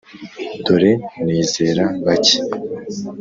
[0.65, 0.91] dore
[1.23, 2.37] nizera bake.